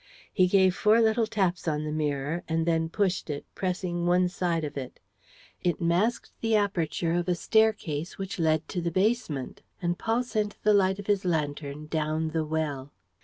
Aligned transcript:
He 0.33 0.47
gave 0.47 0.75
four 0.75 0.99
little 0.99 1.27
taps 1.27 1.67
on 1.67 1.83
the 1.83 1.91
mirror 1.91 2.43
and 2.47 2.65
then 2.65 2.89
pushed 2.89 3.29
it, 3.29 3.45
pressing 3.53 4.07
one 4.07 4.29
side 4.29 4.63
of 4.63 4.75
it. 4.75 4.99
It 5.61 5.79
masked 5.79 6.31
the 6.41 6.55
aperture 6.55 7.13
of 7.13 7.29
a 7.29 7.35
staircase 7.35 8.17
which 8.17 8.39
led 8.39 8.67
to 8.69 8.81
the 8.81 8.89
basement; 8.89 9.61
and 9.79 9.99
Paul 9.99 10.23
sent 10.23 10.57
the 10.63 10.73
light 10.73 10.97
of 10.97 11.05
his 11.05 11.23
lantern 11.23 11.85
down 11.85 12.29
the 12.29 12.43
well. 12.45 12.91